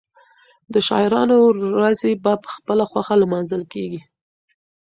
[0.73, 1.35] د شاعرانو
[1.77, 4.01] ورځې په خپله خوښه لمانځل کېږي.